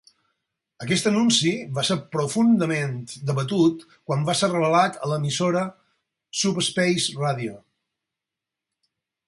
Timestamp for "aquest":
0.83-1.09